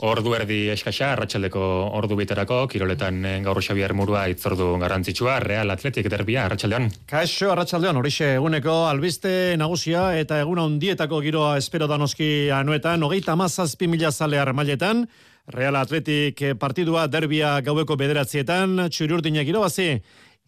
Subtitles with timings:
[0.00, 1.60] Ordu erdi eskasa, arratsaldeko
[1.98, 6.86] ordu biterako, kiroletan eh, gaur Xabier Murua itzordu garrantzitsua, Real Atletik derbia, arratsaldean.
[7.10, 13.90] Kaixo, arratsaldean, horixe eguneko albiste nagusia eta eguna hundietako giroa espero danoski anuetan, hogeita mazazpi
[13.92, 15.04] mila zale armailetan,
[15.52, 19.92] Real Atletik partidua derbia gaueko bederatzietan, txururdinak irabazi,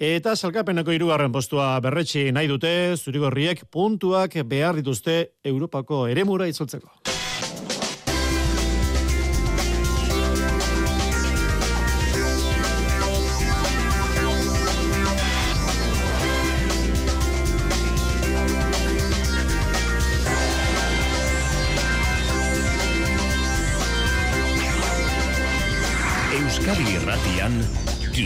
[0.03, 6.91] Eta salkapeneko hirugarren postua berretsi nahi dute, zurigorriek puntuak behar dituzte Europako eremura itzultzeko.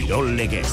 [0.07, 0.69] Kirol Legez.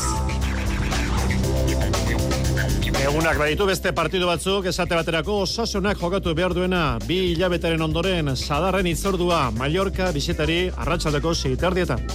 [3.01, 8.85] Egunak baditu beste partidu batzuk, esate baterako osasunak jokatu behar duena, bi hilabetaren ondoren, sadarren
[8.91, 12.05] itzordua, Mallorca, bisetari, arratsaldeko seitardietan.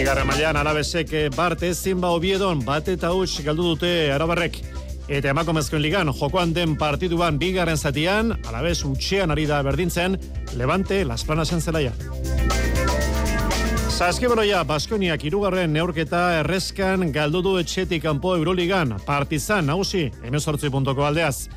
[0.00, 4.56] Igarra mailan alabesek bart ezin ba obiedon, bat eta huts galdu dute arabarrek.
[5.12, 10.16] Eta emakomezkoen ligan, jokoan den partiduan bigarren zatian, alabez utxean ari da berdintzen,
[10.56, 11.92] levante las planas zelaia.
[13.92, 21.50] Zaskiboroia, Baskoniak irugarren neurketa errezkan galdu du etxetik kanpo Euroligan, partizan nagusi, emezortzi puntoko aldeaz.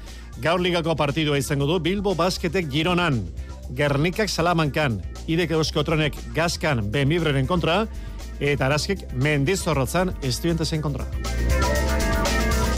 [0.44, 3.22] Gaur ligako partidua izango du Bilbo Basketek Gironan,
[3.78, 5.00] Gernikak Salamankan,
[5.32, 7.86] Idek Euskotronek Gaskan Bemibreren kontra,
[8.40, 11.08] eta Araskek Mendizorrotzan estudientesen kontra.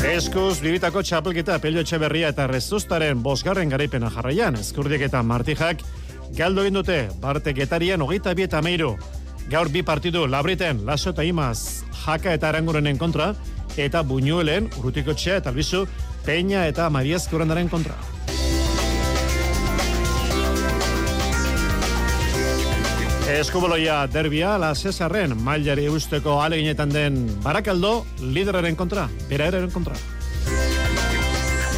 [0.05, 5.81] Eskuz, bibitako txapelketa pelio etxeberria eta rezustaren bosgarren garaipena jarraian, eskurdiek eta martijak,
[6.37, 8.93] galdo egin dute, barte getarian hogeita bieta meiru,
[9.47, 13.29] Gaur bi partidu labriten, laso eta imaz, jaka eta arangurenen kontra,
[13.79, 15.85] eta buñuelen, urutiko txea eta albizu,
[16.25, 17.37] peña eta mariezko
[17.71, 17.95] kontra.
[23.27, 29.95] Eskuboloia derbia, la Cesarren, mailari usteko aleginetan den barakaldo, lideraren kontra, bera kontra.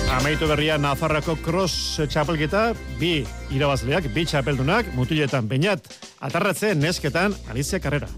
[0.09, 3.21] Amaitu berria Nafarrako cross txapelketa, bi
[3.53, 5.85] irabazleak, bi txapeldunak, mutiletan bainat,
[6.25, 8.09] atarratze nesketan Alicia Carrera.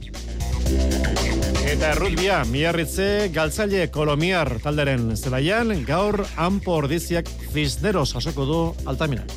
[1.68, 9.36] Eta rugbia, miarritze, galtzaile kolomiar talderen zelaian, gaur anpo ordiziak fizneros jasoko du altaminak.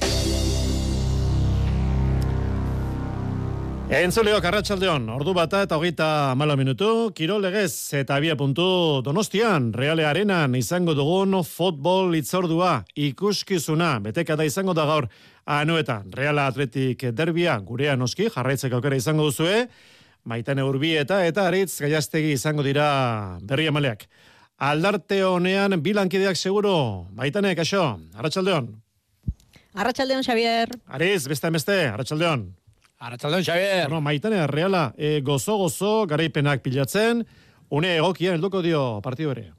[3.85, 6.07] Entzuleo Karratxaldeon, ordu bata eta hogeita
[6.41, 13.99] malo minutu, kiro legez eta abia puntu donostian, reale arenan izango dugun futbol itzordua, ikuskizuna,
[14.01, 15.09] beteka da izango da gaur,
[15.45, 19.69] anuetan, reala atletik derbia, gurean oski, jarraitzeko aukera izango duzue,
[20.25, 24.09] maitane urbi eta eta aritz gaiastegi izango dira berri amaleak.
[24.65, 27.85] Aldarte honean bilankideak seguro, maitane, kaixo,
[28.17, 28.73] Arratxaldeon.
[29.75, 30.79] Arratxaldeon, Xavier.
[30.89, 32.64] Aritz, beste beste, Arratxaldeon.
[33.05, 33.83] Arratxaldon, Xavier.
[33.85, 37.21] Bueno, maitane, reala, e, gozo-gozo, garaipenak pilatzen,
[37.69, 39.51] une egokian helduko dio partidu ere.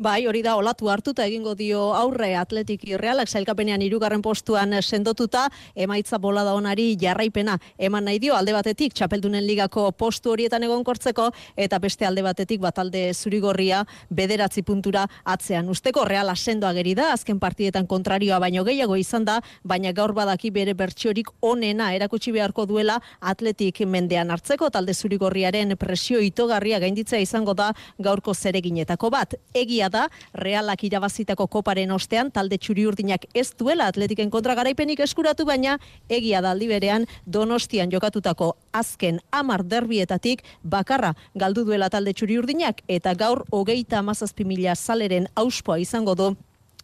[0.00, 5.42] Bai, hori da olatu hartuta egingo dio aurre Atletik Irrealak sailkapenean hirugarren postuan sendotuta
[5.76, 11.78] emaitza bolada onari jarraipena eman nahi dio alde batetik Txapeldunen ligako postu horietan egonkortzeko eta
[11.84, 15.68] beste alde batetik batalde zurigorria bederatzi puntura atzean.
[15.68, 20.48] Usteko Reala sendo ageri da azken partietan kontrarioa baino gehiago izan da, baina gaur badaki
[20.50, 27.52] bere bertsiorik onena erakutsi beharko duela Atletik mendean hartzeko talde zurigorriaren presio itogarria gainditzea izango
[27.52, 29.36] da gaurko zereginetako bat.
[29.52, 35.44] Egia da, realak irabazitako koparen ostean, talde txuri urdinak ez duela atletiken kontra garaipenik eskuratu,
[35.44, 35.78] baina
[36.08, 43.14] egia da berean donostian jokatutako azken amar derbietatik bakarra galdu duela talde txuri urdinak, eta
[43.14, 46.36] gaur hogeita amazazpi mila saleren auspoa izango du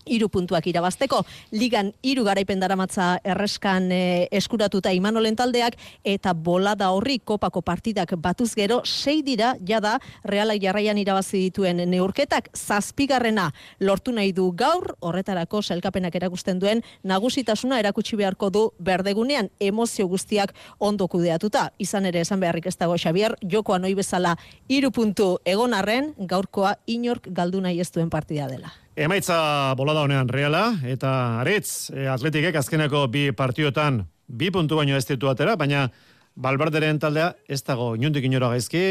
[0.07, 1.23] iru puntuak irabazteko.
[1.53, 8.53] Ligan iru garaipen daramatza erreskan e, eskuratuta imanolen taldeak eta bolada horri kopako partidak batuz
[8.55, 13.51] gero sei dira jada realak jarraian irabazi dituen neurketak zazpigarrena
[13.81, 20.55] lortu nahi du gaur horretarako selkapenak erakusten duen nagusitasuna erakutsi beharko du berdegunean emozio guztiak
[20.79, 21.71] ondo kudeatuta.
[21.79, 24.37] Izan ere esan beharrik ez dago Xavier, jokoa noi bezala
[24.69, 28.86] iru puntu egonarren gaurkoa inork galdu nahi ez duen partida dela.
[28.97, 31.11] Emaitza bolada honean reala, eta
[31.43, 35.91] aretz, e, atletikek azkeneko bi partiotan bi puntu baino ez ditu atera, baina
[36.33, 38.87] balbarderen taldea ez dago inundik inora gaizki,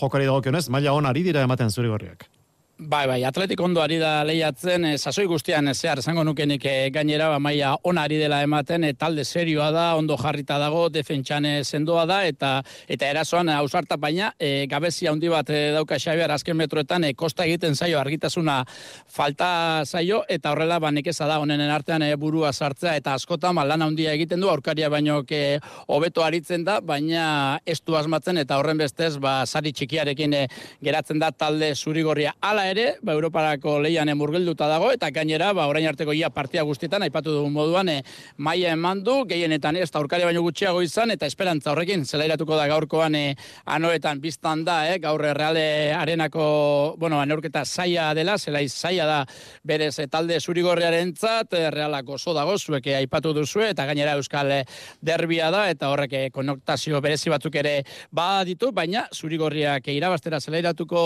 [0.00, 2.26] jokari dago kionez, maila hon ari dira ematen zuri gorriak.
[2.76, 6.72] Bai, bai, atletik ondo ari da lehiatzen, e, sasoi guztian e, zehar, esango nukenik e,
[6.90, 11.46] gainera, ba, maia ona ari dela ematen, e, talde serioa da, ondo jarrita dago, defentsan
[11.62, 16.34] sendoa da, eta eta erasoan e, ausarta baina, e, gabezia handi bat e, dauka Xabiar
[16.34, 18.64] azken metroetan, e, kosta egiten zaio, argitasuna
[19.06, 23.62] falta zaio, eta horrela, ba, nekeza da, honen artean e, burua sartzea, eta askotan, ba,
[23.70, 28.58] lan handia egiten du, aurkaria baino, ke, hobeto aritzen da, baina ez du asmatzen, eta
[28.58, 30.44] horren bestez, ba, sari txikiarekin e,
[30.82, 32.34] geratzen da talde zurigorria.
[32.70, 37.32] Ere, ba, Europarako leian emurgilduta dago, eta gainera, ba, orain arteko ia partia guztietan, aipatu
[37.36, 38.02] dugun moduan, e,
[38.36, 43.14] maia eman du, gehienetan ez, aurkari baino gutxiago izan, eta esperantza horrekin, zelairatuko da gaurkoan
[43.14, 43.22] e,
[43.76, 49.20] anoetan biztan da, e, gaur reale arenako, bueno, aneurketa saia dela, zelai saia da
[49.62, 54.52] berez talde zurigorriaren zat, e, realako zo dago, zueke aipatu duzu, eta gainera euskal
[55.04, 57.76] derbia da, eta horrek e, konoktazio berezi batzuk ere
[58.10, 61.04] ba ditu, baina zurigorriak irabastera zelairatuko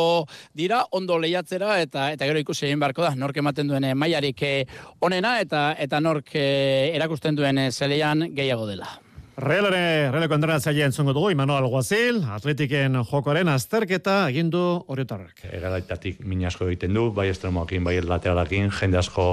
[0.55, 1.19] dira, ondo
[1.57, 4.65] lehiat eta eta gero ikusi egin beharko da nork ematen duen eh, mailarik eh,
[5.01, 8.89] onena eta eta nork eh, erakusten duen zeleian gehiago dela.
[9.39, 15.45] Realare, realeko entrenatzaile entzungo dugu, Imanol Guazil, atletiken jokoaren azterketa egindu horretarrak.
[15.53, 19.29] Eradaitatik minasko egiten du, bai estremoakin, bai lateralakin, jende asko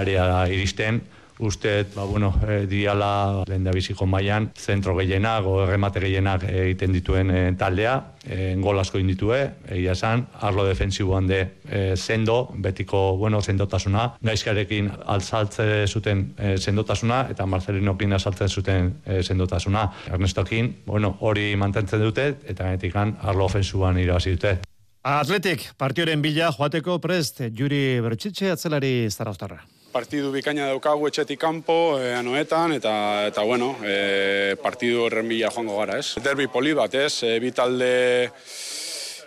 [0.00, 1.02] area iristen,
[1.38, 7.30] uste, ba, bueno, e, diala lehen da biziko maian, zentro gehienak, erremate gehienak egiten dituen
[7.30, 7.94] e, taldea,
[8.24, 14.90] e, gol asko inditue, egia esan, arlo defensiboan de e, sendo, betiko, bueno, sendotasuna, gaizkarekin
[15.06, 19.88] altzaltze zuten e, sendotasuna, eta Marcelinokin azaltzen zuten e, sendotasuna.
[20.12, 24.58] Ernestokin, bueno, hori mantentzen dute, eta ganetikan arlo ofensuan irabazi dute.
[25.04, 29.64] Atletik, partioren bila joateko prest, Juri Bertxitxe, atzelari zaraustarra
[29.94, 32.94] partidu bikaina daukagu etxetik kanpo e, anoetan eta
[33.30, 36.18] eta bueno, e, partidu horren bila joango gara, ez?
[36.24, 37.22] Derbi poli bat, ez?
[37.22, 37.92] E, bi talde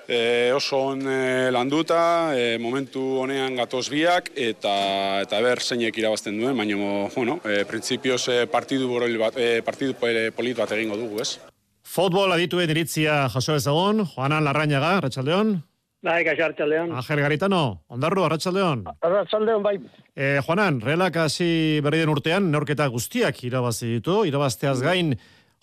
[0.07, 4.73] e, oso on e, landuta, e, momentu honean gatoz biak eta
[5.23, 10.57] eta ber zeinek irabazten duen, baina bueno, e, printzipioz e, partidu bat, e, partidu polit
[10.57, 11.37] bat egingo dugu, ez?
[11.87, 15.55] Futbol adituen iritzia jaso ezagun, Juanan Larrañaga, Ratxaldeon.
[16.05, 16.91] Bai, kaixo Arratxaldeon.
[16.99, 18.83] Ajer Garitano, ondarru, Arratxaldeon.
[19.01, 19.79] Arratxaldeon, bai.
[20.13, 25.15] Eh, Juanan, realak hasi berri den urtean, neorketa guztiak irabazi ditu, irabazteaz gain,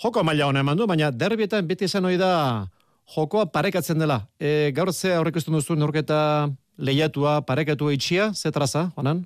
[0.02, 2.66] joko maila hona eman du, baina derbietan beti esan hori da
[3.14, 4.24] jokoa parekatzen dela.
[4.40, 9.22] E, gaur ze aurreko duzu neorketa lehiatua, parekatua itxia, ze traza, Juanan?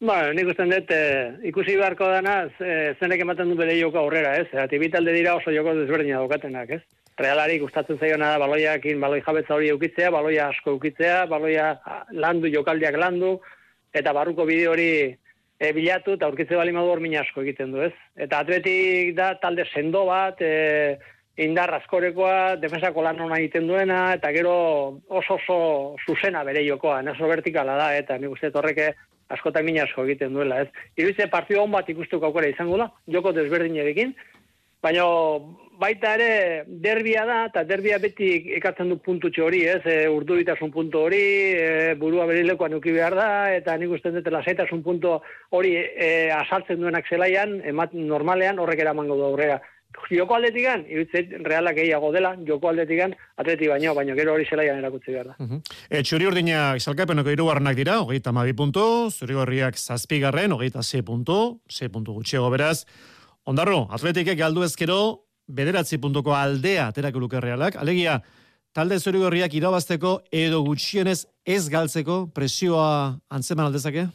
[0.00, 4.34] Ba, nik usten dut, e, ikusi beharko dana, e, zenek ematen du bere joko aurrera,
[4.40, 4.48] ez?
[4.50, 6.82] Eta bitalde dira oso joko desberdina daukatenak, ez?
[7.18, 11.72] Realari gustatzen zaiona da baloiakin baloi jabetza hori eukitzea, baloia asko eukitzea, baloia
[12.12, 13.38] landu, jokaldiak landu,
[13.92, 14.90] eta barruko bide hori
[15.60, 17.92] e, bilatu, eta aurkitze bali modu hor asko egiten du, ez?
[18.16, 20.98] Eta atletik da talde sendo bat, e,
[21.36, 27.28] indar askorekoa, defensako lan hona egiten duena, eta gero oso oso zuzena bere jokoa, oso
[27.28, 28.94] vertikala da, eta nik uste torreke
[29.30, 30.68] askotan min asko egiten duela, ez?
[30.98, 34.14] Iruitze partidu hon bat ikustu aukera izango da, joko desberdin egikin,
[34.82, 35.06] baina
[35.80, 36.30] baita ere
[36.66, 41.22] derbia da, eta derbia beti ekatzen du puntutxo hori, ez, e, urduritasun puntu hori,
[41.56, 45.16] e, burua berilekoan uki behar da, eta nik uste dut lasaitasun puntu
[45.56, 49.60] hori e, asaltzen duenak zelaian, emat normalean horrek eramango du aurrera.
[50.10, 55.12] Joko aldetikan, irutzeit realak gehiago dela, joko aldetikan, atleti baino, baino gero hori zelaian erakutzi
[55.12, 55.34] behar da.
[55.38, 55.60] Uh -huh.
[55.88, 61.60] e, txuri urdinak salkapenoko irugarrenak dira, hogeita mabi puntu, zuri gorriak zazpigarren, hogeita ze puntu,
[61.68, 62.84] ze puntu gutxiago beraz.
[63.44, 67.76] Ondarro, atletikek galdu ezkero, bederatzi puntuko aldea aterako luke realak.
[67.76, 68.20] Alegia,
[68.72, 74.08] talde zorigorriak irabazteko edo gutxienez ez galtzeko presioa antzeman aldezake?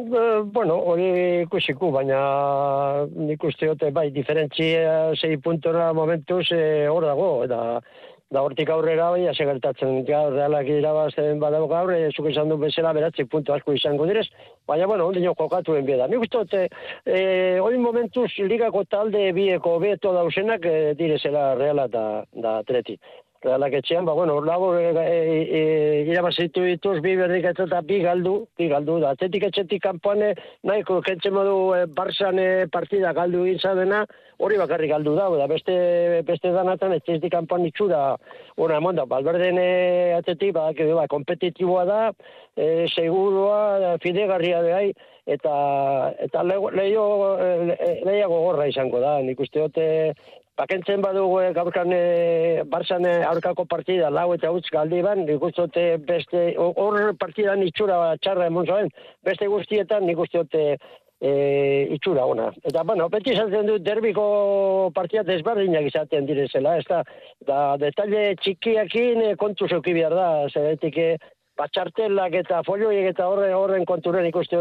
[0.00, 1.08] Bueno, hori
[1.42, 2.20] ikusiko, baina
[3.10, 7.80] nik uste bai, diferentzia sei puntora momentuz eh, hor dago, eta
[8.30, 12.58] da hortik aurrera bai hasi gertatzen gaur realak irabazten badago gaur e, zuk izan du
[12.62, 14.26] bezala beratzi puntu asko izango direz
[14.70, 16.68] baina bueno ondino jokatuen bida ni gustot e,
[17.64, 22.04] hori momentuz ligako talde bieko beto dausenak e, direzela reala da
[22.46, 22.98] da atleti
[23.42, 25.60] realak etxean, ba, bueno, lago e, e, e,
[26.10, 30.22] irabazitu dituz, bi berdik eta bi galdu, bi galdu, da, atletik etxetik kanpoan,
[30.66, 32.40] nahiko, kentzen modu, e, Barsan
[32.72, 33.44] partida galdu
[33.80, 34.04] dena,
[34.38, 38.16] hori bakarrik galdu da, da, beste, beste danatan, etxetik kanpoan itxura,
[38.56, 42.00] ona, emon da, balberden e, atletik, ba, que, ba, kompetitiboa da,
[42.56, 44.92] e, segurua, fidegarria behai,
[45.30, 45.54] eta,
[46.18, 47.06] eta leio,
[48.04, 50.12] le, gorra izango da, nik uste
[50.58, 55.42] Bakentzen badugu e, gaurkan e, Barsan e, aurkako partida lau eta utz galdi ban, nik
[55.42, 58.90] uste beste, hor partidan itxura txarra emon zoen,
[59.24, 60.42] beste guztietan nik uste
[61.20, 61.32] e,
[61.96, 62.50] itxura ona.
[62.64, 67.02] Eta, bueno, beti esaten du derbiko partida desberdinak izaten direzela, ez da,
[67.46, 70.98] da detalle txikiakin kontu zeuki behar da, zeretik
[71.60, 74.60] batxartelak eta folioiek eta horren, horren konturen ikuste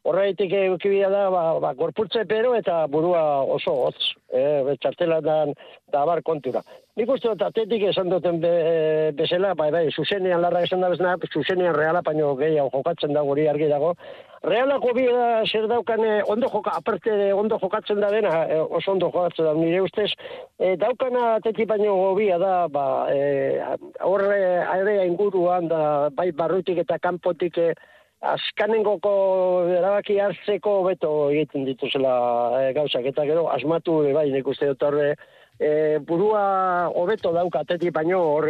[0.00, 5.46] dute horreitik eukibia da, ba, ba, gorputze pero eta burua oso hotz, eh, txartela da,
[5.92, 6.62] da bar kontura.
[6.96, 11.16] Nik uste dut atetik esan duten be, bezala, bai, bai, zuzenean larra esan da bezna,
[11.32, 13.94] zuzenean reala, baino gehiago jokatzen da guri argi dago.
[14.42, 18.92] Realako bi da zer daukan eh, ondo joka, aparte ondo jokatzen da dena, eh, oso
[18.92, 20.10] ondo jokatzen da, nire ustez,
[20.58, 23.60] eh, daukana atetik baino gobia da, ba, eh,
[24.00, 27.74] horre area inguruan da, bai barrutik eta kanpotik eh,
[28.20, 29.12] askanengoko
[29.72, 32.14] erabaki hartzeko beto egiten dituzela
[32.60, 33.06] e, gauzak.
[33.08, 35.14] Eta gero asmatu e, bai nik uste dut horre
[35.56, 35.70] e,
[36.04, 36.42] burua
[37.00, 38.48] hobeto dauka atetik baino hor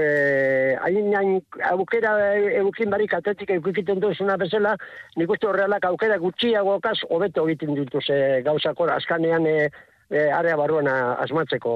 [0.87, 1.39] hain hain
[1.71, 2.17] aukera
[2.63, 4.75] eukin barik atetik eukikiten duzuna bezala
[5.17, 8.91] nik uste horrealak aukera gutxiago okaz hobeto egiten dituz e, gauzak hor.
[8.99, 9.71] Askanean e,
[10.11, 11.73] e, area barruan asmatzeko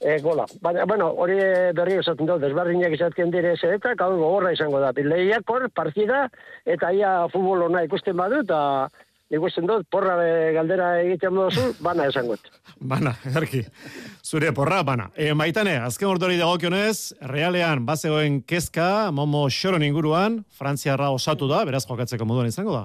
[0.00, 0.46] e, gola.
[0.60, 1.38] Baina, bueno, hori
[1.76, 4.92] berri esaten dut, desbarriñak izatzen dire ez eta, gau gogorra izango da.
[4.96, 6.26] Lehiak hor, partida,
[6.66, 8.88] eta ia futbol hona ikusten badu, eta
[9.32, 10.16] ikusten dut, porra
[10.52, 12.36] galdera egiten duzu, bana esango.
[12.82, 13.60] Bana, erki.
[14.26, 15.04] Zure porra, bana.
[15.14, 21.84] E, maitane, azken ordori dagokionez, realean, bazegoen kezka, momo xoron inguruan, Frantziarra osatu da, beraz
[21.86, 22.82] jokatzeko moduan izango da.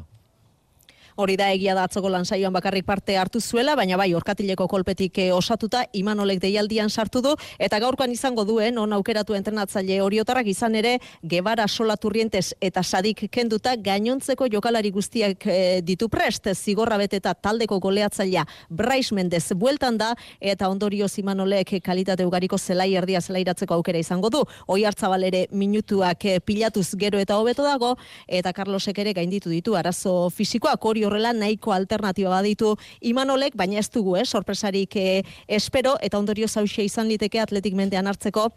[1.18, 5.16] Hori da egia da atzoko lan saioan bakarrik parte hartu zuela, baina bai orkatileko kolpetik
[5.18, 10.76] eh, osatuta Imanolek deialdian sartu du eta gaurkoan izango duen on aukeratu entrenatzaile oriotarrak izan
[10.78, 10.92] ere
[11.24, 18.46] Gebara Solaturrientes eta Sadik kenduta gainontzeko jokalari guztiak e, ditu prest zigorra beteta taldeko goleatzailea
[18.70, 24.44] Brais Mendez bueltan da eta ondorioz Imanolek kalitate ugariko zelai erdia zelairatzeko aukera izango du.
[24.68, 27.96] Oi hartzabal ere minutuak eh, pilatuz gero eta hobeto dago
[28.28, 33.90] eta Carlosek ere gainditu ditu arazo fisikoak hori horrela nahiko alternatiba baditu Imanolek, baina ez
[33.90, 38.52] dugu, eh, sorpresarik eh, espero eta ondorio zauxe izan liteke atletik mendean hartzeko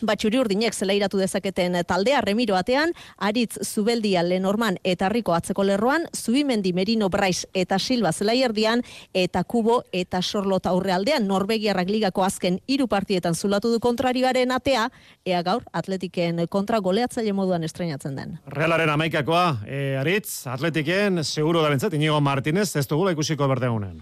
[0.00, 6.72] Batxuri urdinek zelairatu dezaketen taldea remiro atean, aritz zubeldia lenorman eta riko atzeko lerroan, zubimendi
[6.72, 8.82] merino braiz eta silba zelaierdian,
[9.14, 14.88] eta kubo eta sorlota aurrealdean, norbegiarrak ligako azken hiru partietan zulatu du kontrarioaren atea,
[15.26, 18.38] ea gaur atletiken kontra goleatzaile moduan estrenatzen den.
[18.46, 24.00] Realaren amaikakoa, e, aritz, atletiken, seguro da bentzat, Inigo Martinez, ez dugula ikusiko berdegunen.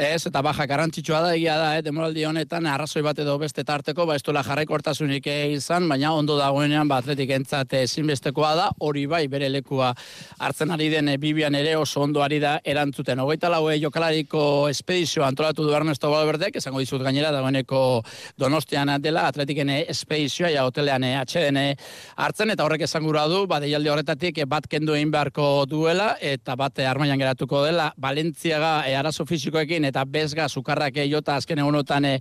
[0.00, 4.06] Ez, eta baja garrantzitsua da, egia da, eh, demoraldi honetan, arrazoi bat edo beste tarteko,
[4.08, 9.02] ba, ez duela jarraiko hortasunik izan, baina ondo dagoenean, ba, atletik entzat ezinbestekoa da, hori
[9.04, 9.90] bai, bere lekua
[10.40, 13.20] hartzen ari den bibian ere oso ondo ari da erantzuten.
[13.20, 17.82] Ogeita lau eh, jokalariko espedizio antolatu du Ernesto Balberdek, esango dizut gainera, dagoeneko
[18.40, 21.60] donostian dela, atletiken espedizioa, ja, hotelean atxeden
[22.16, 26.78] hartzen, eta horrek esan du, ba, deialdi horretatik bat kendu egin beharko duela, eta bat
[26.88, 32.14] armaian geratuko dela, Balentziaga e, arazo fizikoekin eta bezga sukarrak jota azken egunotan e,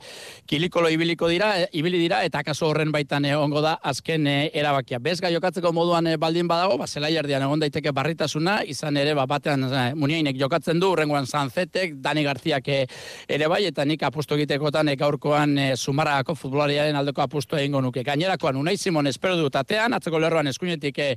[0.50, 5.00] kilikolo ibiliko dira, e, ibili dira, eta kaso horren baitan egongo da azken e, erabakia.
[5.00, 9.26] Bezga jokatzeko moduan e, baldin badago, ba, zela jardian egon daiteke barritasuna, izan ere, ba,
[9.30, 12.80] batean e, muniainek jokatzen du, urrengoan Zanzetek, Dani Garziak e,
[13.30, 18.04] ere bai, eta nik apustu egitekotan e, gaurkoan e, sumarako futbolariaren aldeko apustu egingo nuke.
[18.08, 21.10] Gainerakoan, unai Simon espero dut atean, atzeko lerroan eskuinetik e,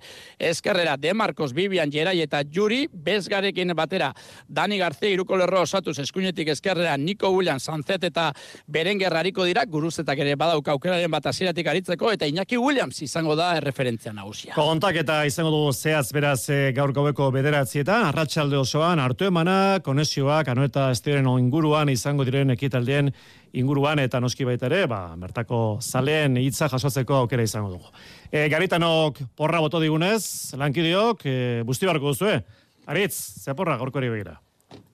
[0.53, 4.13] eskerrera De Marcos, Bibian, Gerai eta Juri, bezgarekin batera,
[4.49, 8.33] Dani Garzia iruko lerro osatuz eskuinetik eskuinetik ezkerrean Nico Williams, Sanzet eta
[8.67, 13.57] Berenger hariko dira, guruzetak ere badauk aukeraren bat aziratik aritzeko, eta Iñaki Williams izango da
[13.57, 14.55] erreferentzia nagusia.
[14.55, 20.49] Kontak eta izango dugu zehaz beraz e, gaur gaueko bederatzietan, arratsalde osoan, hartu emana, konezioak,
[20.49, 23.13] anoeta estiren inguruan izango diren ekitaldien
[23.53, 27.93] inguruan eta noski baita ere, ba, mertako zaleen hitza jasotzeko aukera izango dugu.
[28.33, 31.37] E, Garitanok porra boto digunez, lankidiok, e,
[31.67, 32.33] busti barko duzu,
[32.83, 34.41] Aritz, ze porra gaurko begira?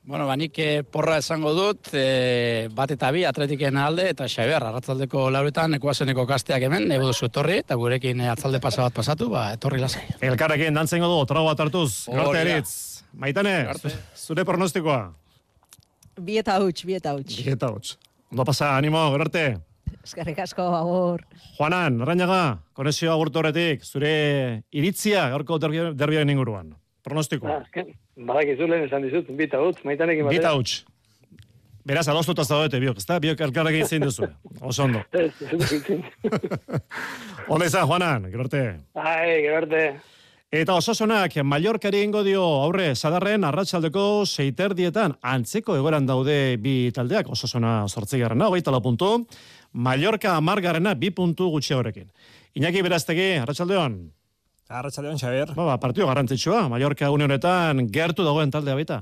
[0.08, 5.26] Bueno, banik eh, porra esango dut, e, bat eta bi atletiken alde, eta Xaber, arratzaldeko
[5.28, 9.42] lauretan, ekuazeneko kasteak hemen, nego duzu etorri, eta gurekin eh, atzalde pasa bat pasatu, ba,
[9.58, 10.06] etorri lasai.
[10.30, 12.72] Elkarrekin, dantzen godu, trago bat hartuz, garte eritz.
[13.20, 13.54] Maitane,
[14.16, 15.02] zure pronostikoa?
[16.24, 17.36] Bieta huts, bieta huts.
[17.44, 17.98] Bieta huts.
[18.32, 19.46] Ondo pasa, animo, gerte.
[20.00, 21.28] Eskerrik asko, agur.
[21.58, 24.16] Juanan, Arrañaga, konezio agurtu horretik, zure
[24.72, 26.78] iritzia gaurko derbiaren inguruan.
[27.05, 27.62] Pronostikoa.
[27.62, 27.85] Ah,
[28.28, 30.38] Badak izulen esan dizut, bita utz, maitanekin batera.
[30.38, 30.85] Bita utz.
[31.88, 33.17] Beraz, adostuta zaudete biok, ezta?
[33.23, 34.26] Biok elkarrekin zein duzu.
[34.61, 35.00] Oso ondo.
[37.49, 38.62] Onda izan, Juanan, gerorte.
[38.99, 39.85] Ai, gerorte.
[40.49, 47.28] Eta osasonak Mallorcari ingo dio aurre sadarren arratsaldeko seiter dietan antzeko egoran daude bi taldeak
[47.28, 49.26] osasona sortzigarrena, hogeita la puntu,
[49.73, 52.09] Mallorca amargarrena bi puntu gutxi horrekin.
[52.57, 53.99] Iñaki beraztegi, arratsaldeon.
[54.68, 55.54] Arratxaldeon, Xaber.
[55.56, 58.98] Ba, ba, partio garrantzitsua, Mallorca une honetan gertu dagoen taldea baita.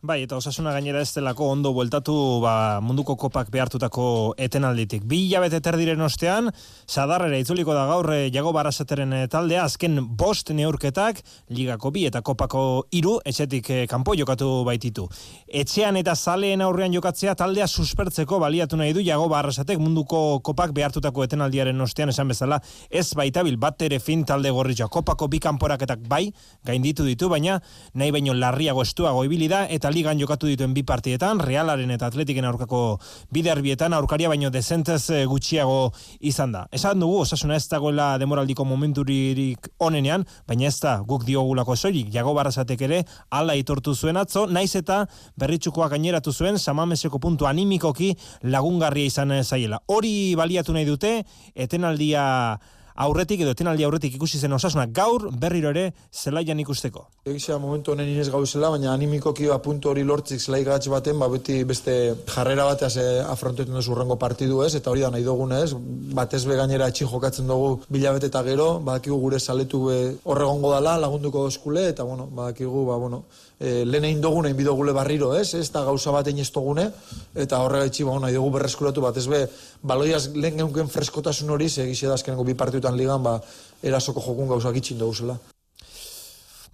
[0.00, 4.02] Bai, eta osasuna gainera ez delako ondo bueltatu ba, munduko kopak behartutako
[4.38, 5.02] etenalditik.
[5.02, 6.52] Bi hilabete terdiren ostean,
[6.86, 11.18] sadarrera itzuliko da gaur eh, jago barasateren eh, taldea, azken bost neurketak,
[11.50, 12.60] ligako bi eta kopako
[12.94, 15.08] iru, etxetik eh, kanpo jokatu baititu.
[15.48, 21.26] Etxean eta zaleen aurrean jokatzea taldea suspertzeko baliatu nahi du jago barrasatek munduko kopak behartutako
[21.26, 24.86] etenaldiaren ostean esan bezala, ez baitabil bat ere fin talde gorritza.
[24.86, 26.28] Kopako bi kanporaketak bai,
[26.62, 27.58] gainditu ditu, baina
[27.98, 32.46] nahi baino larriago estuago ibili da, eta ligan jokatu dituen bi partietan, Realaren eta Atletiken
[32.48, 32.98] aurkako
[33.34, 36.66] biderbietan aurkaria baino dezentez eh, gutxiago izan da.
[36.72, 42.34] Esan dugu, osasuna ez dagoela demoraldiko momenturirik onenean, baina ez da guk diogulako soilik, jago
[42.38, 45.04] barrazatek ere, ala itortu zuen atzo, naiz eta
[45.38, 49.82] berritxukoa gaineratu zuen, samameseko puntu animikoki lagungarria izan zaiela.
[49.86, 51.22] Hori baliatu nahi dute,
[51.54, 52.58] etenaldia
[53.04, 54.86] aurretik edo etenaldi aurretik ikusi zen osasuna.
[54.98, 57.04] Gaur berriro ere zelaian ikusteko.
[57.30, 61.28] Egizia momentu honen inez gauzela, baina animikoki ba puntu hori lortzik zelai gatz baten, ba
[61.30, 61.94] beti beste
[62.34, 65.72] jarrera bateaz eh, afrontetan duzu urrengo partidu ez, eta hori da nahi dugun ez,
[66.18, 69.84] batez be gainera etxin jokatzen dugu bilabete eta gero, badakigu gure saletu
[70.24, 73.24] horregongo dala, lagunduko eskule, eta bueno, badakigu, ba, bueno,
[73.60, 75.52] e, lehen egin dugun egin bidogule barriro, ez?
[75.58, 76.88] Ez da gauza bat egin dugune,
[77.34, 79.44] eta horrega itxi, ba, nahi dugu berreskuratu bat, ez be,
[79.82, 83.38] baloiaz lehen geunken freskotasun hori, segizia da azkenengo bi partidutan ligan, ba,
[83.82, 85.38] erasoko jokun gauzak itxin dugu.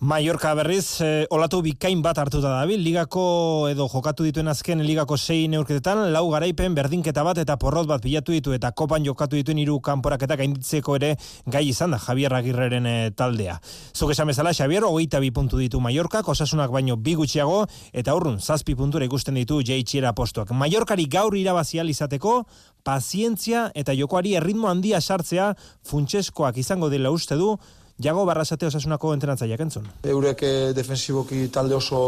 [0.00, 5.46] Mallorca berriz e, olatu bikain bat hartuta dabil, ligako edo jokatu dituen azken ligako sei
[5.48, 9.78] neurketetan, lau garaipen berdinketa bat eta porrot bat bilatu ditu eta kopan jokatu dituen hiru
[9.80, 11.12] kanporaketak gainditzeko ere
[11.46, 13.60] gai izan da Javier Agirreren e, taldea.
[13.94, 18.40] Zuk esan bezala, Javier, hogeita bi puntu ditu Mallorca, osasunak baino bi gutxiago eta urrun,
[18.40, 20.50] zazpi puntura ikusten ditu jeitxiera postuak.
[20.50, 22.42] Mallorcari gaur irabazial izateko,
[22.82, 25.54] pazientzia eta jokoari erritmo handia sartzea
[25.86, 27.54] funtseskoak izango dela uste du,
[28.02, 29.84] Jago barrasate osasunako entrenatzaileak entzun.
[30.10, 32.00] Eurek eh, defensiboki talde oso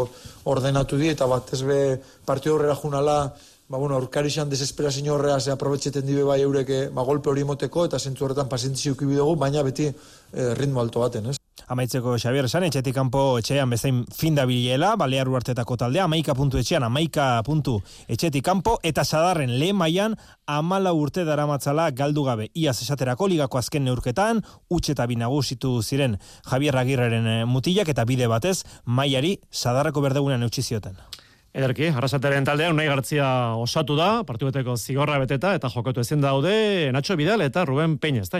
[0.51, 1.79] ordenatu di, eta bat ez be
[2.27, 3.17] partio horrela junala,
[3.69, 7.85] ba, bueno, aurkarixan desesperazio horrea ze aprobetxeten dibe bai eureke eh, ba, golpe hori moteko,
[7.87, 11.36] eta zentzu horretan pazientzi dugu, baina beti eh, ritmo alto baten, ez?
[11.67, 16.61] Amaitzeko Xavier esan, etxetik kanpo etxean bezain fin da bilela, balear uartetako taldea, amaika puntu
[16.61, 17.73] etxean, amaika puntu
[18.07, 20.15] etxetik kanpo, eta sadarren lehen maian,
[20.47, 22.47] amala urte daramatzala galdu gabe.
[22.55, 24.39] Iaz esaterako ligako azken neurketan,
[24.71, 26.15] utxe eta binagusitu ziren
[26.47, 30.95] Javier Agirreren eh, mutilak eta bide batez, maiari sadarreko berdegunean eutxi zioten.
[31.51, 33.27] Ederki, arrasateren taldea, unai gartzia
[33.59, 38.31] osatu da, partibeteko zigorra beteta, eta jokatu ezin daude, Nacho Vidal eta Ruben Peña, ez
[38.31, 38.39] da,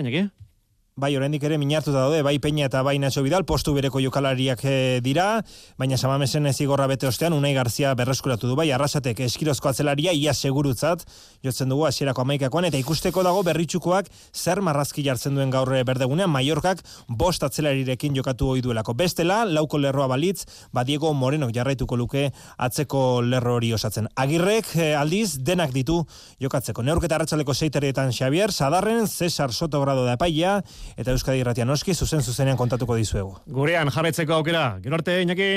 [0.98, 4.98] bai oraindik ere minartu daude, bai Peña eta bai Nacho Vidal, postu bereko jokalariak eh,
[5.02, 5.44] dira,
[5.78, 11.04] baina samamesen ezigorra bete ostean, Unai Garzia berreskuratu du, bai arrasatek eskirozko atzelaria, ia segurutzat,
[11.44, 16.82] jotzen dugu asierako amaikakoan, eta ikusteko dago berritxukoak zer marrazki jartzen duen gaur berdegunean, Mallorcak
[17.08, 18.96] bost atzelarirekin jokatu hoi duelako.
[18.98, 22.26] Bestela, lauko lerroa balitz, badiego Morenok jarraituko luke
[22.58, 24.10] atzeko lerro hori osatzen.
[24.18, 26.00] Agirrek eh, aldiz, denak ditu
[26.42, 26.82] jokatzeko.
[26.82, 30.58] Neurketa arratsaleko seiterietan Xavier, Sadarren, Cesar Soto grado da epaia,
[30.96, 33.34] eta Euskadi Irratia noski zuzen zuzenean kontatuko dizuegu.
[33.46, 34.78] Gurean jarretzeko aukera.
[34.82, 35.50] Gero arte, Iñaki.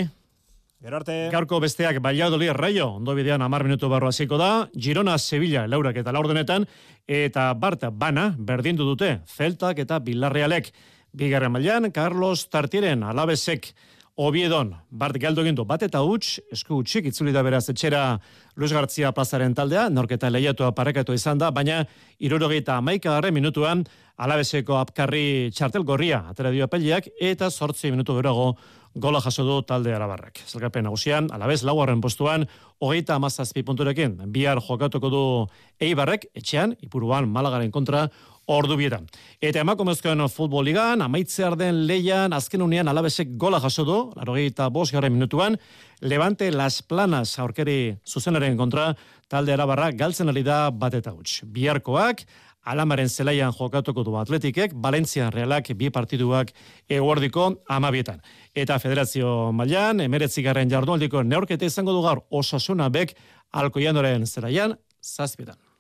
[0.82, 1.30] Gero arte.
[1.30, 4.68] Gaurko besteak Valladolid Rayo, ondo bidean 10 minutu barru hasiko da.
[4.74, 6.66] Girona Sevilla laurak eta laurdenetan
[7.08, 9.20] eta Barta Bana berdindu dute.
[9.28, 10.72] Zeltak eta Villarrealek.
[11.14, 13.74] Bigarren mailan Carlos Tartieren alabesek
[14.22, 18.20] Obiedon, Bart galdu egin bat eta huts, esku hutsik, itzuli da beraz etxera
[18.56, 21.80] Luis Gartzia plazaren taldea, norketa lehiatua parekatu izan da, baina
[22.20, 23.82] irurogeita amaika garre minutuan,
[24.22, 28.52] alabeseko apkarri txartel gorria, atera dio apeliak, eta sortzi minutu berogo
[28.94, 30.44] gola jaso du talde arabarrak.
[30.46, 32.46] Zelkapen nagusian, alabez lauarren postuan,
[32.78, 35.24] hogeita amazazpi punturekin, bihar jokatuko du
[35.82, 38.10] eibarrek, etxean, ipuruan malagaren kontra,
[38.48, 39.08] ordu bietan.
[39.42, 44.92] Eta emakumezkoen futbol ligan, amaitzear den leian, azken unean alabesek gola jaso du, larogeita bos
[44.92, 45.58] garren minutuan,
[46.02, 48.96] Levante Las Planas aurkeri zuzenaren kontra,
[49.30, 51.44] talde arabarra galtzen ari da bat eta huts.
[51.46, 52.26] Biarkoak,
[52.66, 56.54] alamaren zelaian jokatuko du atletikek, Valencia Realak bi partiduak
[56.90, 58.22] eguardiko amabietan.
[58.54, 63.16] Eta federazio mailan, emeretzigarren jardualdiko neorketa izango du gaur osasuna bek
[63.52, 65.71] alkoiandoren zelaian, zazpietan.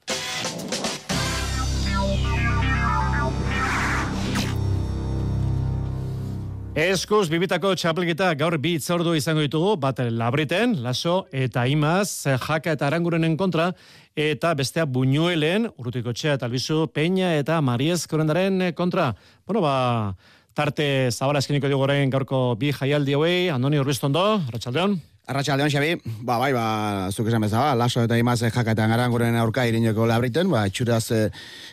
[6.72, 12.88] Eskuz, bibitako txapelketa gaur bi itzordu izango ditugu, bat labriten, laso eta imaz, jaka eta
[12.88, 13.74] arangurenen kontra,
[14.16, 19.12] eta bestea buñuelen, urrutiko txea eta albizu, peña eta mariez korendaren kontra.
[19.46, 20.16] Bueno, ba,
[20.56, 25.11] tarte zabala eskeniko dugu gaurko bi jaialdi hauei, Andoni Urbistondo, Ratxaldeon.
[25.30, 25.92] Arratxaldeon, Xabi,
[26.26, 30.50] ba, bai, ba, zuk esan bezala, laso eta imaz jaka eta garanguren aurka irinoko labriten,
[30.50, 31.20] ba, txuraz e,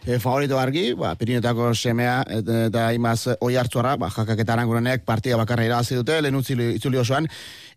[0.04, 5.06] e, favorito argi, ba, pirinotako semea eta, eta imaz oi hartzuara, ba, jakak eta arangurenek
[5.08, 7.26] partida bakarra irabazi dute, lehen itzuli osoan,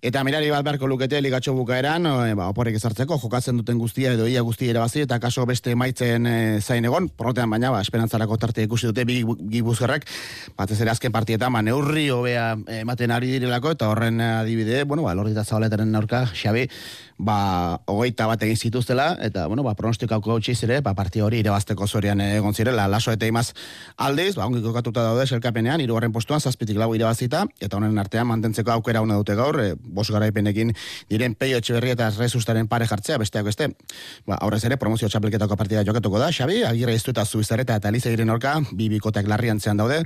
[0.01, 4.25] Eta mirari bat beharko lukete ligatxo bukaeran, e, ba, oporek ezartzeko, jokatzen duten guztia edo
[4.25, 8.65] ia guztia erabazi, eta kaso beste maitzen e, zain egon, porrotean baina, ba, esperantzarako tarte
[8.65, 9.19] ikusi dute bi
[9.53, 10.07] gibuzgerrak,
[10.57, 12.47] bat ez ere azken partietan, ba, neurri hobea
[12.79, 16.67] ematen ari direlako, eta horren adibide, bueno, ba, lorrita zabaletaren aurka, Xabi,
[17.17, 21.87] ba, hogeita bat egin zituztela, eta, bueno, ba, pronostikauko gautxiz ere, ba, partia hori irabazteko
[21.87, 23.53] zorian egon zirela, laso eta imaz
[23.97, 28.71] aldiz, ba, ongiko katuta daude, selkapenean, irugarren postuan, zazpitik lau irabazita, eta honen artean mantentzeko
[28.71, 30.73] aukera una dute gaur, e, bos garaipenekin
[31.09, 33.71] diren peio etxeberri eta rezustaren pare jartzea, besteak beste,
[34.27, 38.11] ba, aurrez ere, promozio txapelketako partida jokatuko da, Xabi, agirre iztu eta zuizareta eta alize
[38.11, 40.03] giren orka, bi bikotek larrian daude,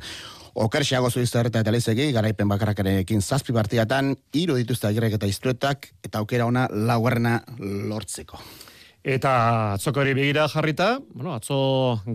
[0.55, 6.45] Okerxiago zuizarreta eta lezegi, garaipen bakarrakarekin zazpi partiatan, iru dituzte agirrek eta iztuetak, eta aukera
[6.47, 8.39] ona laugarrena lortzeko.
[9.05, 9.31] Eta
[9.75, 11.57] atzoko hori begira jarrita, bueno, atzo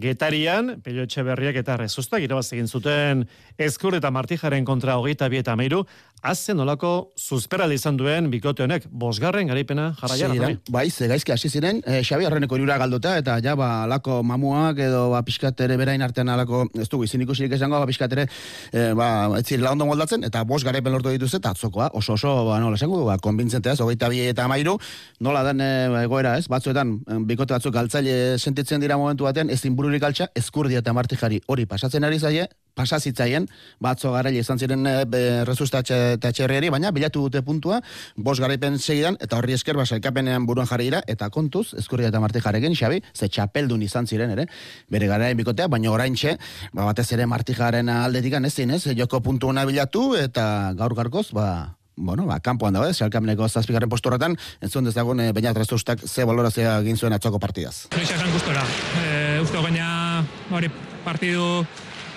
[0.02, 3.22] getarian, pelio etxe berriak eta rezustak irabaz egin zuten
[3.60, 5.84] ezkur eta martijaren kontra hogeita bi eta meiru,
[6.20, 10.50] Azen nolako zuzperaldi izan duen bikote honek, bosgarren garaipena jarraia.
[10.68, 14.78] bai, ze gaizki hasi ziren, e, Xabi Arreneko irura galduta, eta ja, ba, lako mamuak
[14.78, 18.26] edo ba, piskatere berain artean alako, ez dugu, izin ikusirik esango, ba, piskatere,
[18.72, 22.34] e, ba, ez zirela ondo moldatzen, eta bos garaipen lortu dituz, eta atzokoa, oso oso,
[22.50, 24.76] ba, nola esango, ba, konbintzentea, hogeita bi eta mairu,
[25.20, 25.72] nola den e,
[26.04, 30.92] egoera, ez, batzuetan, bikote batzuk galtzaile sentitzen dira momentu batean, ez bururik altxa, eskurdia eta
[30.92, 33.48] martijari hori pasatzen ari zaie, pasazitzaien,
[33.80, 37.80] batzo garaile izan ziren e, eta txerriari, baina bilatu dute puntua,
[38.16, 42.20] bos garaipen segidan, eta horri esker basa ekapenean buruan jarri dira, eta kontuz, eskurri eta
[42.20, 44.46] marti jaregen, xabi, ze txapeldun izan ziren, ere,
[44.90, 46.36] bere garaien bikotea, baina orain txe,
[46.72, 51.76] ba, batez ere marti jaren aldetikan ez zinez, joko puntu bilatu, eta gaur garkoz, ba,
[51.96, 56.96] bueno, ba, kanpoan dago, zalkameneko zazpigarren posturretan, entzun dezagun, e, baina trezustak ze balorazia egin
[56.96, 57.88] zuen atzoko partidaz.
[57.96, 58.64] Luisa esan gustora,
[59.02, 60.70] e, uste gaina, hori,
[61.04, 61.66] partidu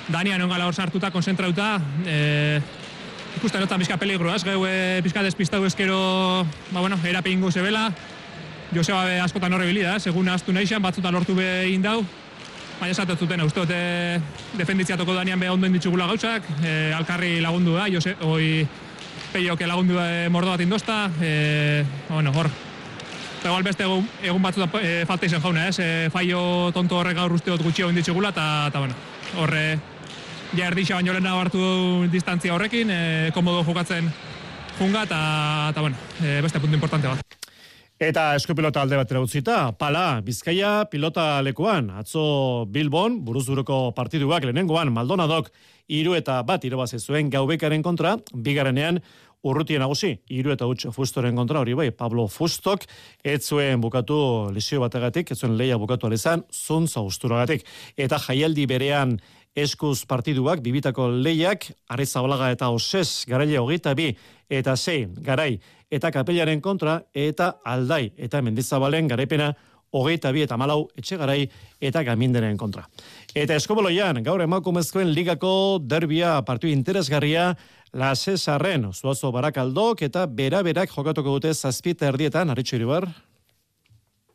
[0.08, 2.60] Dania non gala hor sartuta, konzentrauta, e,
[3.38, 7.88] ikusten notan bizka peligro, ez, geu e, bizka despistau ezkero, ba, bueno, erape ingo zebela,
[8.74, 12.02] Joseba be askotan horre bilida, segun astu neixan, batzutan lortu be indau,
[12.80, 13.80] baina esatet zuten, uste dute
[14.58, 18.68] defenditziatoko Danian be ondo inditxugula gauzak, e, alkarri lagundu da, Jose, oi,
[19.32, 22.52] peioke lagundu e, mordo bat indosta, e, bueno, hor,
[23.44, 25.76] Igual beste egun, egun batzuta e, falta izan jauna, ez?
[25.84, 28.96] E, faio tonto horrek gaur uste dut gutxio inditxugula, eta, bueno,
[29.36, 29.64] horre,
[30.58, 31.62] ja erdixa baino lehen hartu
[32.14, 34.10] distantzia horrekin, e, komodo jokatzen
[34.78, 35.22] junga, eta,
[35.72, 37.40] eta bueno, e, beste puntu importante bat.
[38.04, 45.50] Eta eskupilota alde batera utzita, pala, bizkaia pilota lekuan, atzo Bilbon, buruzuruko partiduak lehenengoan, Maldonadok,
[45.88, 49.00] iru eta bat irabazi zuen gaubekaren kontra, bigarenean,
[49.44, 52.86] urrutien nagusi, iru eta huts fustoren kontra, hori bai, Pablo Fustok,
[53.24, 54.18] ez zuen bukatu
[54.56, 57.66] lesio bategatik, ez zuen leia bukatu alizan, zuntza usturagatik.
[58.00, 59.18] Eta jaialdi berean
[59.56, 64.10] eskuz partiduak, bibitako lehiak, Arri Zabalaga eta Oses, garaile hogeita bi,
[64.50, 65.60] eta sei, garai,
[65.94, 69.52] eta kapellaren kontra, eta aldai, eta mendizabalen garaipena,
[69.94, 71.44] hogeita bi eta malau, etxe garai,
[71.82, 72.88] eta gamindenen kontra.
[73.36, 75.54] Eta eskoboloian, gaur emakumezkoen ligako
[75.86, 77.54] derbia partiu interesgarria,
[77.94, 83.06] La Cesarren, zuazo barakaldok, eta bera-berak jokatuko dute zazpita erdietan, haritxo iribar?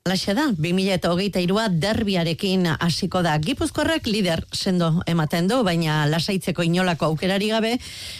[0.09, 3.35] Alaxe da, 2000 eta hogeita irua derbiarekin hasiko da.
[3.45, 7.75] Gipuzkorrak lider sendo ematen du, baina lasaitzeko inolako aukerari gabe,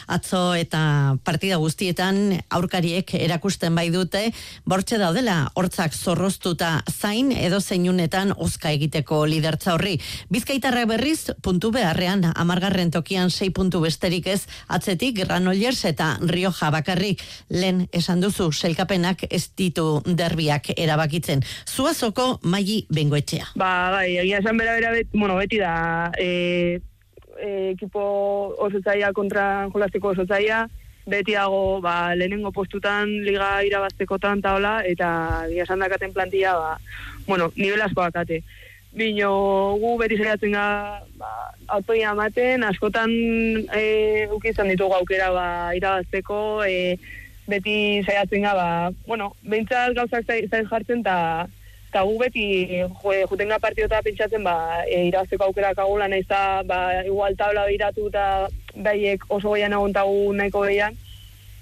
[0.05, 0.81] atzo eta
[1.25, 4.21] partida guztietan aurkariek erakusten bai dute,
[4.69, 9.95] bortxe daudela, hortzak zorroztuta zain edo zeinunetan oska egiteko lidertza horri.
[10.29, 17.25] Bizkaitarrak berriz, puntu beharrean, amargarren tokian sei puntu besterik ez, atzetik Granollers eta Rioja bakarrik,
[17.49, 21.41] lehen esan duzu, selkapenak ez ditu derbiak erabakitzen
[21.79, 23.53] zuazoko maili bengoetxea.
[23.59, 26.79] Ba, bai, egia esan bera bera, bueno, beti da, e,
[27.39, 28.01] e, ekipo
[28.59, 30.65] oso zaia kontra jolasteko oso zaia,
[31.09, 35.11] beti dago, ba, lehenengo postutan liga irabaztekotan taola, eta
[35.47, 36.73] egia esan dakaten plantilla, ba,
[37.27, 38.41] bueno, nivel asko bakate.
[38.99, 39.31] Bino,
[39.79, 40.65] gu beti zaiatzen ga,
[41.21, 41.31] ba,
[41.77, 43.13] autoia amaten, askotan
[43.77, 46.97] e, ukizan ditugu aukera ba, irabazteko, e,
[47.47, 48.67] beti zaiatzen ga, ba,
[49.07, 51.47] bueno, behintzat gauzak zain jartzen, eta
[51.89, 52.45] eta gu beti
[53.29, 59.25] jutenga partidota pentsatzen ba, e, irazteko aukera kagula nahiz ba, igual tabla behiratu eta baiek
[59.29, 60.97] oso goian agontagu nahiko behian.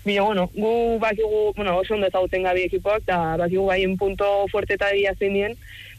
[0.03, 4.75] Bino, bueno, gu bakigu, bueno, oso ondo ezagutzen gabi ekipoak, eta bakigu baien punto fuerte
[4.75, 5.57] eta dira zein dien,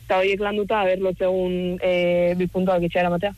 [0.09, 3.35] eta horiek landuta aber lotzegun e, bi puntuak itxera matea.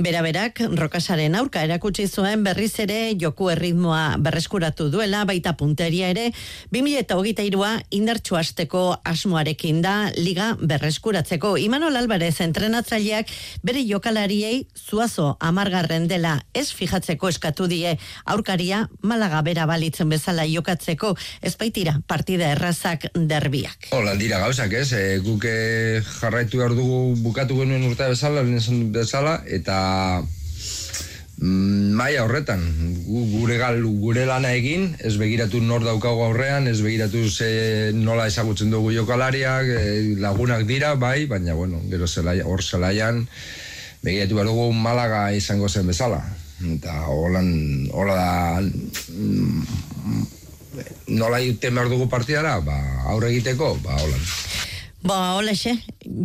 [0.00, 6.30] Bera berak, rokasaren aurka erakutsi zuen berriz ere joku erritmoa berreskuratu duela, baita punteria ere,
[6.72, 11.54] 2008a indartxu hasteko asmoarekin da liga berreskuratzeko.
[11.60, 13.32] Imanol Alvarez entrenatzaileak
[13.64, 17.92] bere jokalariei zuazo amargarren dela ez fijatzeko eskatu die
[18.24, 21.12] aurkaria malaga bera balitzen bezala jokatzeko
[21.44, 23.92] ezpaitira partida errazak derbiak.
[23.96, 28.92] Hola, dira gauzak ez, e, guk eh, jarraitu behar dugu bukatu genuen urte bezala, lehen
[28.94, 30.22] bezala, eta
[31.38, 32.62] mm, maila horretan,
[33.06, 38.28] gu, gure gal, gure lana egin, ez begiratu nor daukagu aurrean, ez begiratu ze nola
[38.30, 43.26] ezagutzen dugu jokalariak, e, lagunak dira, bai, baina, bueno, gero zelai, hor zelaian,
[44.02, 46.22] begiratu behar dugu Malaga izango zen bezala.
[46.56, 47.50] Eta holan,
[47.92, 48.60] hola da,
[49.12, 49.66] mm,
[51.18, 52.78] nola iten behar dugu partidara, ba,
[53.12, 54.24] aurre egiteko, ba, holan.
[55.06, 55.70] Ba, olexe,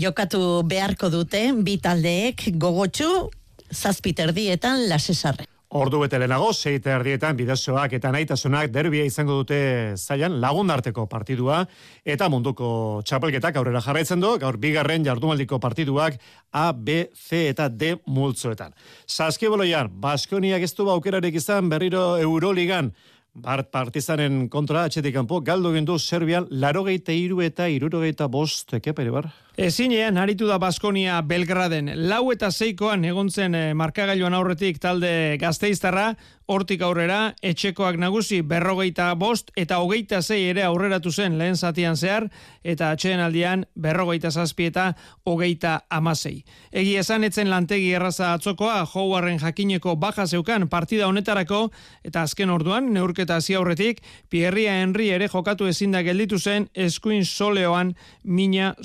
[0.01, 3.29] jokatu beharko dute, bi taldeek gogotxu,
[3.69, 5.45] zazpiter dietan lasesarre.
[5.77, 9.59] Ordu bete lehenago, seite erdietan bidezoak eta nahitasunak derbia izango dute
[9.95, 11.61] zailan lagundarteko partidua
[12.03, 12.71] eta munduko
[13.05, 16.17] txapelketak aurrera jarraitzen du, gaur bigarren jardumaldiko partiduak
[16.51, 18.73] A, B, C eta D multzoetan.
[19.05, 22.91] Saskiboloian, Baskoniak ez du baukerarik izan berriro Euroligan,
[23.33, 29.29] Bart partizanen kontra atxetik kanpo, galdo gendu Serbian, larogeita iru eta irurogeita bost, ekepere bar?
[29.57, 31.89] Ezinean, aritu da Baskonia Belgraden.
[32.07, 36.13] Lau eta zeikoan egontzen eh, markagailuan aurretik talde gazteiztarra,
[36.51, 42.27] hortik aurrera, etxekoak nagusi berrogeita bost eta hogeita zei ere aurreratu zen lehen zatian zehar,
[42.63, 44.93] eta atxeen aldian berrogeita zazpi eta
[45.27, 46.43] hogeita amasei.
[46.71, 51.69] Egi esan etzen lantegi erraza atzokoa, Howaren jakineko baja zeukan partida honetarako,
[52.03, 57.95] eta azken orduan, neurketa hasi aurretik, Pierria Henry ere jokatu ezinda gelditu zen eskuin soleoan
[58.23, 58.75] mina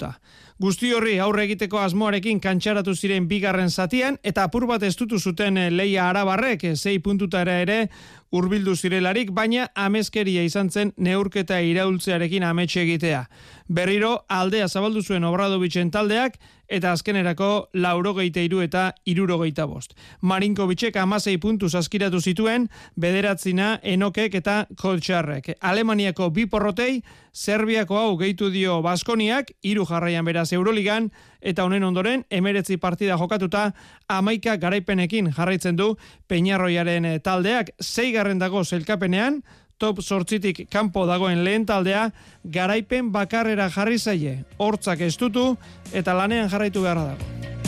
[0.00, 0.18] sumatuta.
[0.60, 5.70] Guzti horri aurre egiteko asmoarekin kantxaratu ziren bigarren zatian, eta apur bat estutu zuten eh,
[5.70, 7.88] leia arabarrek, eh, zei puntutara ere
[8.32, 13.24] urbildu zirelarik, baina amezkeria izan zen neurketa iraultzearekin ametxe egitea.
[13.68, 16.38] Berriro aldea zabaldu zuen Obradovitzen taldeak,
[16.70, 19.96] eta azkenerako laurogeita iru eta irurogeita bost.
[20.22, 25.56] Marinko bitxek amasei puntu zaskiratu zituen, bederatzina enokek eta koltsarrek.
[25.60, 32.24] Alemaniako bi porrotei, Serbiako hau gehitu dio Baskoniak, hiru jarraian beraz Euroligan, eta honen ondoren,
[32.30, 33.70] emeretzi partida jokatuta,
[34.08, 35.94] amaika garaipenekin jarraitzen du
[36.28, 39.42] Peñarroiaren taldeak, zeigarren dago zelkapenean,
[39.80, 42.10] top sortzitik kanpo dagoen lehen taldea,
[42.44, 45.54] garaipen bakarrera jarri zaie, hortzak estutu
[45.92, 47.59] eta lanean jarraitu beharra dago.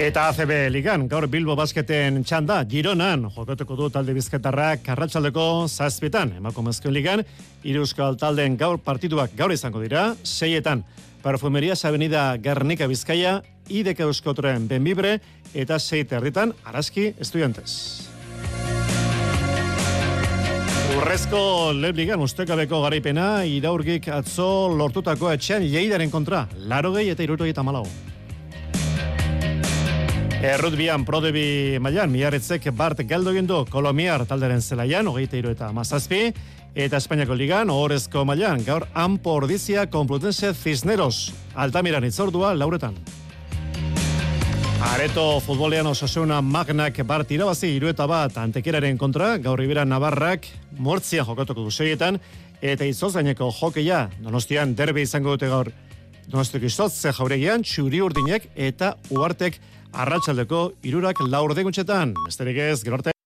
[0.00, 6.94] Eta ACB ligan, gaur Bilbo basketen txanda, Gironan, jokatuko du talde bizketarrak karratxaldeko zazpietan, emakumezkoen
[6.96, 7.20] ligan,
[7.68, 10.86] iruzkal taldeen gaur partiduak gaur izango dira, seietan,
[11.20, 15.18] Perfumeria Avenida Gernika Bizkaia, Ideke Euskotren Benbibre,
[15.52, 18.08] eta seite erditan, Araski Estudiantes.
[20.96, 27.84] Urrezko lebligan ustekabeko garaipena iraurgik atzo lortutako etxean jeidaren kontra, larogei eta irurogei eta malau.
[30.40, 36.30] Errutbian prodebi mailan, miarritzek Bart galdo gindu Kolomiar talderen zelaian, hogeita iru eta mazazpi,
[36.72, 42.96] eta Espainiako ligan, ohorezko mailan, gaur Ampo Ordizia Complutense Cisneros, Altamiran itzordua lauretan.
[44.94, 50.48] Areto futbolean osasuna magnak bart irabazi iru eta bat antekeraren kontra, gaur ibera Navarrak
[50.78, 52.16] mortzia jokatuko duzeietan,
[52.62, 55.68] eta izoz gaineko jokeia, donostian derbe izango dute gaur,
[56.30, 59.60] donostik izotze jauregian, txuri urdinek eta uartek
[59.92, 62.14] arratsaldeko irurak laur deguntxetan.
[62.26, 63.16] Besterik ez, gero arte.